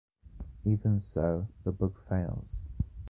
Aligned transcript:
Even 0.65 0.99
so, 0.99 1.47
the 1.63 1.71
book 1.71 2.03
fails#. 2.09 2.55